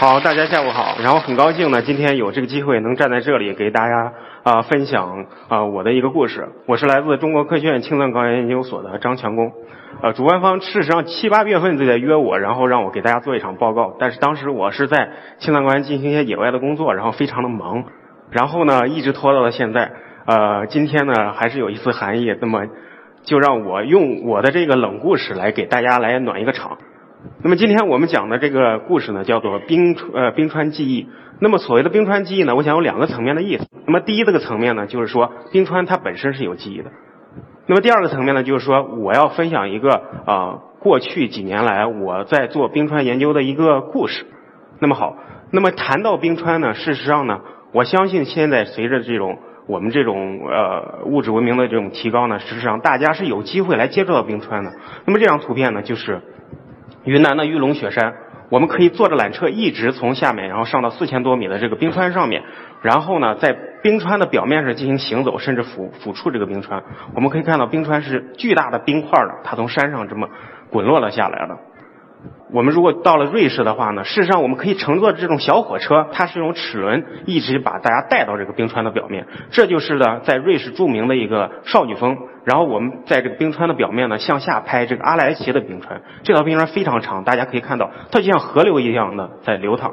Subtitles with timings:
[0.00, 0.96] 好，大家下午好。
[1.02, 4.12] 然后很高兴呢，今天有这个机会能站在这里给大家
[4.44, 6.50] 啊、分享啊、我的一个故事。
[6.66, 9.50] 我是来自中国科学院青藏高原研究所的张强工。
[10.00, 13.96] 呃，主办方事实上七八月份就在约我，然后让我给大家做一场报告。
[13.98, 17.82] 但是当时我是在青藏高原进行一些野外的工作，然后非常的忙，
[18.30, 19.90] 然后呢一直拖到了现在。
[20.26, 22.66] 呃，今天呢还是有一丝寒意，那么
[23.24, 26.78] 就让我用我的这个冷故事来给大家来暖一个场。
[27.40, 31.08] 那么今天我们讲的这个故事呢，叫做冰川呃冰川记忆。
[31.38, 33.68] 那么所谓的冰川记忆呢，我想有两个层面的意思。
[33.86, 36.90] 那么第一这个层面呢，就是说冰川它本身是有记忆的。
[37.66, 44.26] 那么第二个层面呢，就是说我要分享一个啊、过去几年来我在做冰川研究的一个故事。
[44.80, 45.16] 那么好，
[45.52, 54.72] 那么谈到冰川呢，事实上呢，我相信现在随着这种我们这种呃物质文明的这种提高呢，事实上大家是有机会来接触到冰川的。
[55.04, 56.20] 那么这张图片呢，就是
[57.04, 58.14] 云南的玉龙雪山，
[58.50, 62.42] 我们可以坐着缆车一直从下面，然后上到四千多米的这个冰川上面，
[62.82, 66.82] 然后呢，在冰川的表面上进行行走，甚至抚抚触这个冰川。
[67.14, 70.28] 我们可以看到冰川是巨大的冰块儿的，它从山上这么
[70.70, 71.58] 滚落了下来了。
[72.50, 79.26] 我们如果到了瑞士的话呢，事实上我们可以乘坐这种小火车，它是用齿轮一直把大家带到这个冰川的表面。
[79.50, 82.16] 这就是呢，在瑞士著名的一个少女峰。
[82.44, 86.00] 然后我们在这个冰川的表面呢，向下拍这个阿莱奇的冰川。
[86.22, 89.92] 这条冰川非常长，大家可以看到，它就像河流一样的在流淌。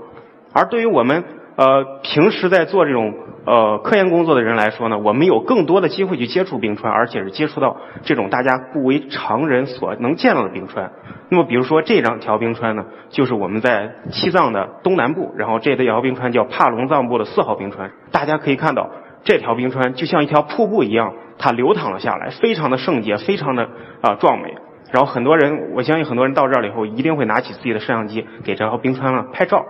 [0.53, 3.13] 而对于我们呃平时在做这种
[3.45, 10.91] 呃科研工作的人来说呢，我们有更多的机会去接触冰川，而且是接触到这种大家不为常人所能见到的冰川。
[11.29, 17.91] 那么比如说这张条冰川呢，就是我们在西藏的东南部，然后这条冰川叫帕隆藏布的四号冰川。
[18.11, 18.89] 大家可以看到
[19.23, 23.69] 这条冰川就像一条瀑布一样，它流淌了下来，非常的圣洁，非常的
[24.01, 24.53] 啊、壮美。
[24.91, 29.65] 然后很多人，我相信很多人到这儿了以后，一定会拿起自己的摄像机给这条冰川呢拍照。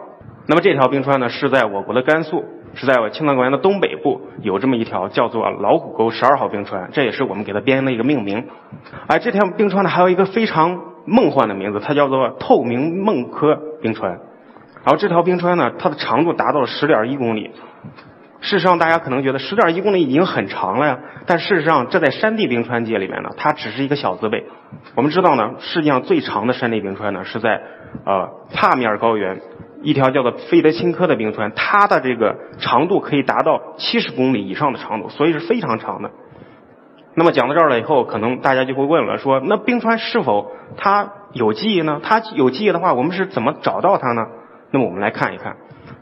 [0.47, 2.43] 那么这条冰川呢，是在我国的甘肃，
[2.75, 8.45] 是在我青藏高原的东北部有这么一条叫做老虎沟十二号冰川，这也是我们给它编的一个命名。
[9.07, 14.11] 而这条冰川呢，还有一个非常梦幻的名字，它叫做透明梦科冰川。
[14.83, 17.51] 然后这条冰川呢，它的长度达到了十点一公里。
[18.41, 24.45] 事实上，大家可能觉得十点一公里已经很长了呀，但事实上，这在山地冰川界里面呢，它只是一个小字辈。
[24.93, 27.59] 我们知道呢，世界上最长的山地冰川呢是在
[28.05, 29.41] 呃帕米尔高原
[29.85, 36.09] 一条叫做费德钦科的冰川，它的这个长度可以达到七十公里以上的长度，所以是非常长的。
[37.13, 42.01] 那么讲到这儿了以后，可能大家就会问了，说那冰川是否它有记忆呢？
[42.03, 44.25] 它有记忆的话，我们是怎么找到它呢？
[44.71, 45.55] 那么我们来看一看，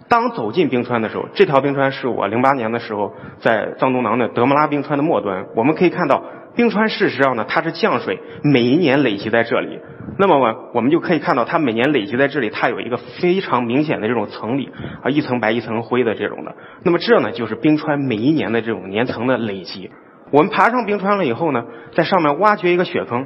[0.07, 6.23] 当走进冰川的时候，这条冰川是我零八年的时候在藏东囊的德木拉冰川的末端，我们可以看到
[6.55, 9.79] 冰川事实上呢，它是降水，每一年累积在这里。
[10.19, 14.69] 那么我我们就可以看到，它每年累积在这里，它有一个非常明显的这种层理
[15.01, 16.55] 啊，一层白一层灰的这种的。
[16.83, 19.89] 那么这呢，就是冰川每一年的这种年层的累积。
[20.31, 23.25] 我们爬上冰川了以后呢，在上面挖掘一个雪坑，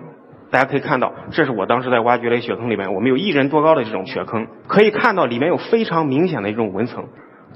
[0.50, 7.06] 大家可以看到，这是我当时在挖掘的雪坑里面，我们有一人多高的这种雪坑，可以看到里面有非常明显的一种纹层。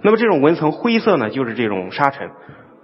[0.03, 2.29] 那么这种纹层灰色呢，就是这种沙尘。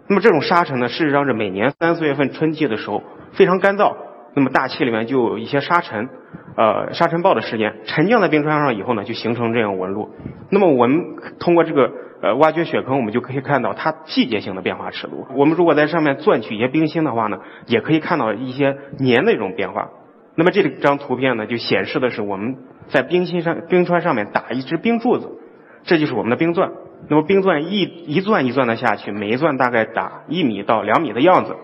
[0.09, 3.03] 那么这种沙尘呢，事实上是每年三四月份春季的时候
[3.33, 3.95] 非常干燥，
[4.35, 6.07] 那么大气里面就有一些沙尘，
[6.55, 10.09] 呃，沙尘暴的时间沉降在冰川上以后呢，就形成这样纹路。
[10.49, 11.01] 那么我们
[11.39, 11.91] 通过这个
[12.21, 15.27] 呃挖掘雪坑，我们就可以看到它季节性的变化尺度。
[15.35, 19.89] 我们如果在上面钻取一些冰芯的话呢，也可以看到一些年的一种变化。
[20.35, 22.55] 那么这张图片呢，就显示的是我们
[22.87, 25.31] 在冰芯上、冰川上面打一只冰柱子，
[25.83, 26.71] 这就是我们的冰钻。
[27.09, 31.55] 那么冰钻一一钻一钻的下去，每一钻大概打一米到两米的样子。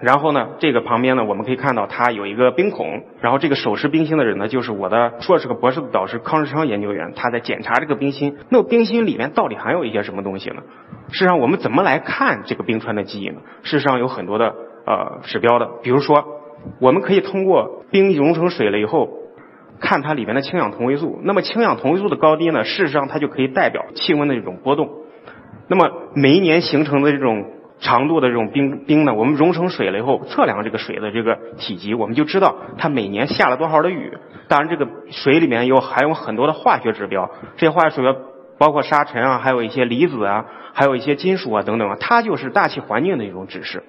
[0.00, 3.04] 然后呢，这个旁边呢，我们可以看到它有一个冰孔。
[3.20, 8.36] 然后这个手持冰芯的人呢，就是我的硕士和博士的导师康世昌研究员，他在检查这个冰芯。
[8.50, 10.62] 那么冰芯里面到底含有一些什么东西呢？
[11.10, 13.36] 事实上，我们怎么来看这个冰川的记忆呢？
[13.62, 14.54] 事实上有很多的
[14.86, 16.24] 呃指标的，比如说，
[16.80, 19.08] 我们可以通过冰融成水了以后，
[19.80, 21.20] 看它里面的氢氧同位素。
[21.22, 24.88] 那么氢氧同位素的高低呢，事实上它就可以代表气温的这种波动。
[25.68, 34.12] 那么每一年形成的这种长度的这种冰冰呢，我们融成水了以后，测量这个水的这个体积，我们就知道它每年下了多少的雨。
[34.48, 38.14] 当然，这个水里面有含有很多的化学指标，这些化学指标
[38.58, 43.82] 包括沙尘啊，还有一些离子啊，还有一些金属啊等等啊，它就是大气环境的一种指示。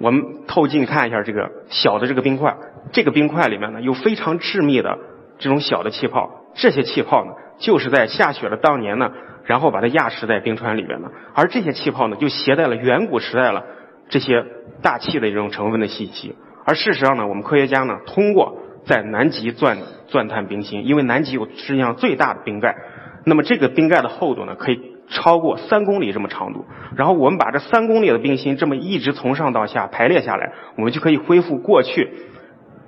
[0.00, 2.56] 我们透镜看一下这个小的这个冰块，
[2.92, 4.96] 这个冰块里面呢有非常致密的
[5.38, 9.10] 这种小的气泡，这些气泡呢就是在下雪的当年呢，
[9.44, 13.64] 然后把它压实在冰川里面的，而这些气泡呢就携带了远古时代了
[14.08, 14.44] 这些
[14.82, 16.34] 大气的这种成分的信息。
[16.64, 22.76] 而事实上呢，我们科学家呢通过在南极钻钻探冰芯，因为南极有世界上最大的冰盖，
[23.24, 24.98] 那么这个冰盖的厚度呢可以。
[25.10, 32.10] 超过三公里这么长度，然后我们把这三公里的冰芯这么一直从上到下排列下来，我们就可以恢复过去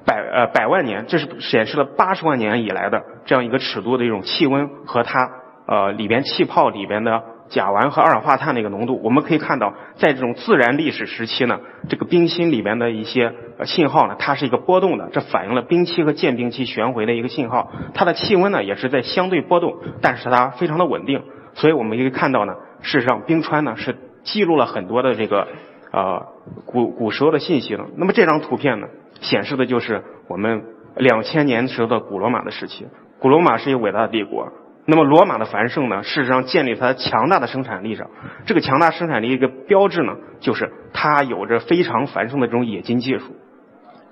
[0.05, 5.31] 百呃百万年，这是显示了八十万年以来的这样一个尺度的一种气温和它
[5.67, 9.01] 呃里边气泡里边的甲烷和二氧化碳的一个浓度。
[9.03, 13.33] 我们可以看到，在这种自然历史时期呢，这个冰芯里边的一些
[13.65, 17.71] 信号呢，它是一个波动的，这反映了冰期和间冰期旋回的一个信号。
[17.93, 21.23] 它的气温呢也是在相对波动，但是它非常的稳定。
[21.55, 25.49] 所以我们可以看到呢，事实上冰川呢是记录了很多的这个
[25.93, 26.27] 呃
[26.67, 27.87] 古古时候的信息了。
[27.97, 28.87] 那么这张图片呢，
[29.21, 30.65] 显示的就是我们
[30.97, 32.87] 两千年时候的古罗马的时期。
[33.19, 34.53] 古罗马是一个伟大的帝国。
[34.87, 38.09] 那么罗马的繁盛呢，事实上建立它强大的生产力上。
[38.47, 43.37] 这个强大生产力一个标志呢，就是它有着非常繁盛的这种冶金技术。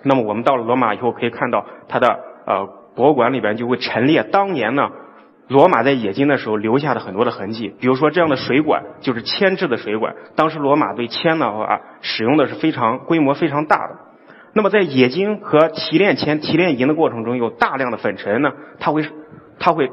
[0.04, 4.90] 那么我们到了罗马以后，可以看到它的呃博物馆里边就会陈列当年呢。
[5.48, 10.14] 罗马在冶金的时候留下的很多的痕迹，比如说这样的水管就是铅制的水管。
[10.36, 13.96] 当时罗马对铅的话使用的是非常规模非常大的。
[14.52, 19.04] 那么在冶金和提炼铅、提炼银的过程中，有大量的粉尘呢，它会
[19.58, 19.90] 它会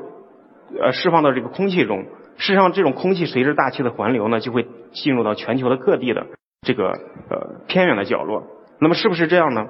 [0.81, 2.06] 呃释放到这个空气中。
[2.38, 6.25] 事实上，这种空气随着大气的环流呢，就会进入到全球的各地的
[6.62, 6.90] 这个
[7.30, 8.44] 呃偏远的角落。
[8.80, 9.68] 那么是不是这样呢？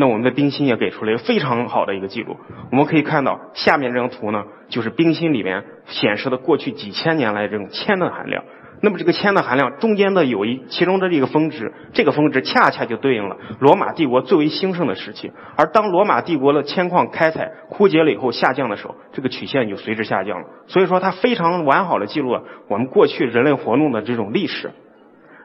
[0.00, 2.38] 那我们的冰芯也给出了一个非常好的一个记录。
[2.72, 8.42] 我们可以看到下面这张图呢，就是冰芯里面显示的过去几千年来这种铅的含量。
[8.80, 15.32] 那么这个铅的含量中间的有一其中的这个峰值，这个峰值恰恰就对应了罗马帝国最为兴盛的时期。
[15.54, 20.46] 而当罗马帝国的铅矿开采枯竭了以后下降的时候，这个曲线就随之下降了。
[20.66, 24.70] 所以说它非常完好的记录了我们过去人类活动的这种历史。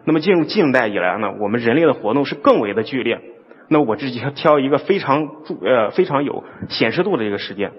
[0.05, 3.19] 那么进入近代以来呢，我们人类的活动是更为的剧烈。
[3.67, 7.71] 那我这就挑一个非常注呃非常有显示度的一个事件，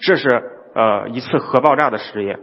[0.00, 0.28] 这是
[0.74, 2.38] 呃一次核爆炸的实验，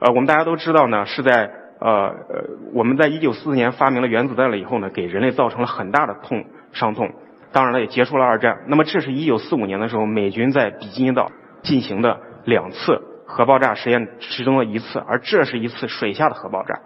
[0.00, 7.10] 呃我们大家都知道呢是在呃呃我们在一九四四年发明了原子弹了以后呢，给人类造成了很大的痛伤痛，
[7.52, 8.64] 当然了也结束了二战。
[8.66, 11.30] 那么这是一九四五年的时候美军在比基尼岛
[11.62, 16.80] 进行的两次核爆炸实验其中的一次，而这是一次水下的核爆炸。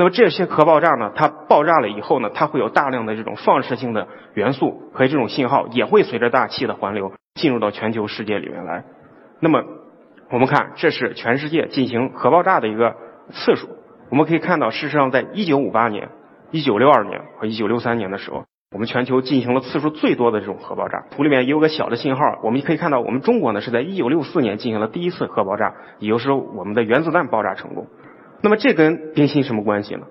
[0.00, 1.12] 那么这些核爆炸呢？
[1.14, 8.84] 它爆炸了以后呢，它会有大量的这种放射性的元素和这种信号，也会随着大气的环流进入到全球世界里面来。
[9.40, 9.62] 那么
[10.30, 12.96] 我们看，这是全世界进行核爆炸的一个
[13.30, 13.68] 次数。
[14.08, 16.08] 我们可以看到，事实上，在1958年、
[16.52, 21.04] 1962年和1963年的时候，我们全球进行了次数最多的这种核爆炸。
[21.10, 27.86] 图里面也有个小的信号，我们可以看到，我们中国呢是在1964年进行了第一次核爆炸，也就是，我们的原子弹爆炸成功。
[28.42, 30.06] 那么这跟冰芯什么关系呢？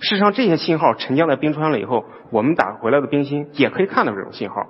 [0.00, 4.66] 事实上，这些信号沉降在冰川了以后，我们打回来的冰芯也可以看到这种信号。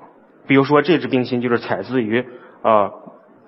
[0.47, 2.25] 比如说，这支冰芯就是采自于
[2.63, 2.91] 呃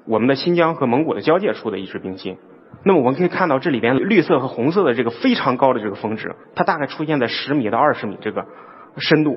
[0.07, 2.39] 我们的新疆和蒙古的交界处的一支冰芯。
[2.85, 8.47] 那么我们可以看到这里边绿色和红色的这个非常高的这个峰值，它大概出现在十米到二十米这个
[8.97, 9.37] 深度。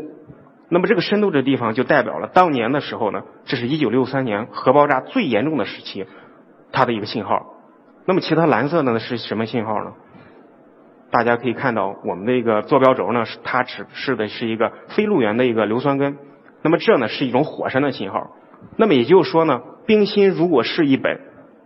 [0.70, 6.06] 那么这个深度这地方就代表了当年的时候呢，这是一九六三年核爆炸最严重的时期，
[6.72, 7.54] 它的一个信号。
[8.06, 9.92] 那么其他蓝色的呢是什么信号呢？
[11.18, 16.16] 大家可以看到，我们的一个坐标轴呢，它指示的是一个非路源的一个硫酸根。
[16.62, 18.36] 那么这呢是一种火山的信号。
[18.76, 21.20] 那么也就是说呢，冰芯如果是一本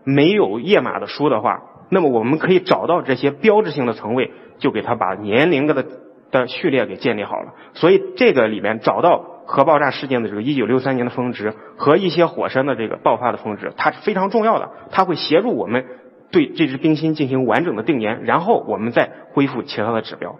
[0.05, 5.85] 没有页码的书的话，那么我们可以找到这些标志性的层位，就给它把年龄的
[6.31, 7.51] 的序列给建立好了。
[7.73, 15.83] 所以这个里面找到核爆炸事件的这个一九六三年的峰值和一些火山的这个爆发的峰值，它是非常重要的，它会协助我们。
[16.31, 20.37] 对这只冰芯进行完整的定年，然后我们再恢复其他的指标。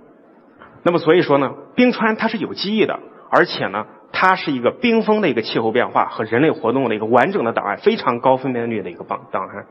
[0.83, 9.65] 那么所以说呢，冰川它是有记忆的，而且呢，它是一个冰封的一个气候变化和人类活动的一个完整的档案，非常高分辨率的一个档档案。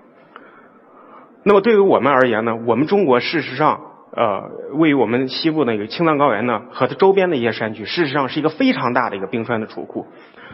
[1.43, 3.81] 那么对于我们而言呢，我们中国事实上，
[4.15, 10.07] 呃，位于我们西部那个青藏高原呢和它周边的一些山区，事实上是一个非常大的一个冰川的储库，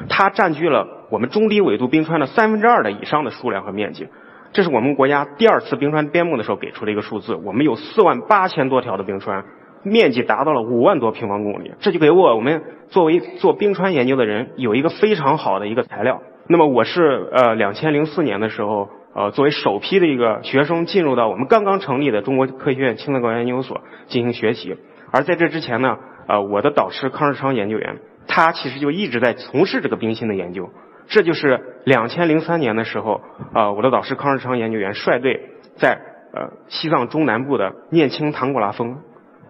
[0.09, 4.09] 它占据了我们中低纬度冰川的三分之二的以上的数量和面积。
[4.57, 9.45] 这是我们国家第二次冰川编目的时候给出的一个数字，我们有四万八千多条的冰川，
[9.83, 16.23] 面积达到了五万多平方公里，这就给我我们作为做冰川研究的人有一个非常好的一个材料。
[16.49, 24.79] 那么我是呃两千零四年的时候呃作为首批的一个学生进入到我们刚刚成立的中国科学院青藏高原研究所进行学习。
[25.13, 25.99] 而在这之前呢，
[26.29, 30.71] 呃，我的导师康世昌研究员，他其实就一直在从事这个冰芯的研究。
[31.09, 33.21] 这就是两千零三年的时候，
[33.55, 35.99] 呃，我的导师康日昌研究员率队在
[36.35, 38.99] 呃西藏中南部的念青唐古拉峰，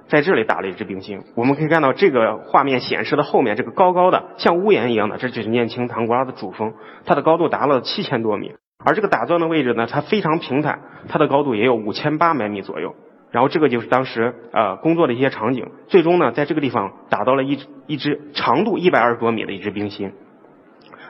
[0.08, 1.22] 在这里打了一支冰芯。
[1.34, 8.52] 我们可以看到这个画面显示的后面这个高高的像屋檐一样的，这就是念青唐古拉的主峰，它的高度达了七千多米。
[8.84, 12.94] 而这个打钻的位置呢，它非常平坦，它的高度也有五千八百米左右。
[13.32, 15.70] 然后这个就是当时呃工作的一些场景。
[15.88, 20.12] 最终呢，在这个地方打到了一一支长度一百二十多米的一支冰芯。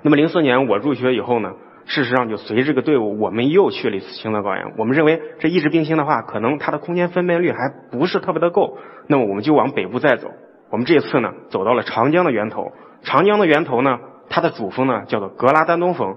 [0.07, 4.73] 那么零四年我入学以后呢，事实上就随这个队伍，我们又去了一次青藏高原。
[4.79, 7.59] 我们认为这一支冰芯的话，可能它的空间分辨率还
[7.91, 10.29] 不是特别的够，那么我们就往北部再走。
[10.71, 12.71] 我们这次呢，走到了长江的源头。
[13.03, 13.99] 长江的源头呢，
[14.29, 16.15] 它的主峰呢叫做格拉丹东峰。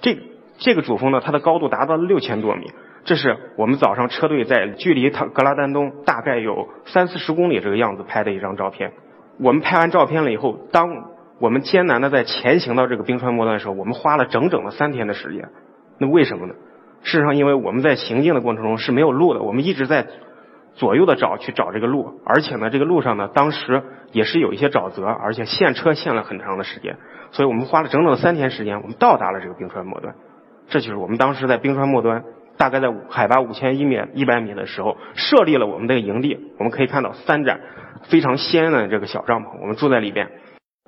[0.00, 0.16] 这
[0.58, 2.70] 这个主峰呢，它的高度达到了六千多米。
[3.04, 8.92] 这是我们早上车队在距离它格拉丹东大概有三四十公里这个样子拍的一张照片。
[9.40, 10.88] 我们拍完照片了以后，当
[11.42, 15.48] 我们艰难的在前行到这个冰川末端的时候，我们花了整整的三天的时间。
[15.98, 16.54] 那为什么呢？
[17.02, 20.06] 事实上，因为我们在行进的过程中是没有路的，我们一直在
[20.74, 23.82] 左右的找去找这个路，而且呢，这个路上呢，当时
[24.12, 26.96] 也是有一些沼泽，而且陷车陷了很长的时间，
[27.32, 30.14] 所以我们花了整整三天时间，我们到达了这个冰川末端。
[30.68, 32.22] 这就是我们当时在冰川末端。
[32.58, 36.38] 大概在海拔五千一米一百米的时候，设立了我们的营地。
[36.58, 37.58] 我们可以看到三盏
[38.04, 40.28] 非常鲜艳的这个小帐篷，我们住在里边。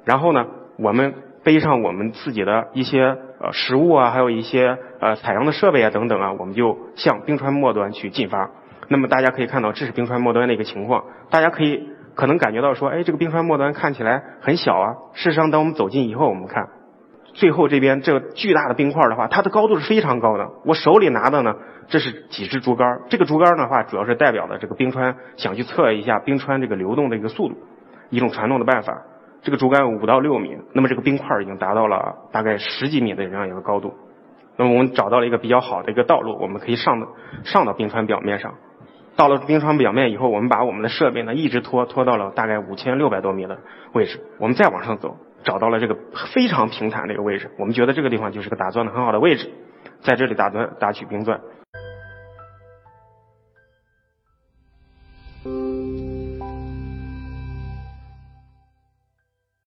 [0.05, 0.47] 然后呢，
[0.79, 8.51] 我们背上我们自己的一些呃食物啊，还有一些呃采样的设备啊等等啊，我们就向冰川末端去进发。
[8.89, 11.05] 那么大家可以看到，这是冰川末端的一个情况。
[11.31, 14.95] 大家可以可能感觉到说，哎，这个冰川末端看起来很小啊。
[15.15, 16.69] 事实上，当我们走近以后，我们看。
[17.33, 20.49] 最后这边这个巨大的冰块的话，它的高度是非常高的。
[20.65, 21.57] 我手里拿的呢，
[21.89, 23.01] 这是几支竹竿。
[23.09, 27.57] 这个竹竿的话，主要是代表的这个冰川想去测一下冰川这个流动的一个速度，
[28.11, 29.03] 一种传动的办法。
[29.45, 33.95] 这个竹竿五到六米，那么这个冰块已经达到了大概十几米的这样一个高度。
[34.57, 37.07] 那么我们找到了一个比较好的一个道路，我们可以上
[37.45, 38.55] 上到冰川表面上。
[39.17, 43.59] 到了冰川表面以后，我们把我们的设备呢一直拖拖到了大概五千六百多米的
[43.93, 45.17] 位置，我们再往上走。
[45.45, 45.95] 找到了这个
[46.33, 49.53] 非常平坦的一个位置，我们觉得这个地方就是个打钻的很好的位置，
[50.01, 51.39] 在这里打钻打取冰钻。